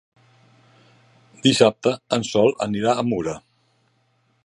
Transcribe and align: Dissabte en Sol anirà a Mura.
Dissabte 1.45 1.95
en 2.19 2.27
Sol 2.31 2.51
anirà 2.69 2.97
a 3.03 3.09
Mura. 3.11 3.41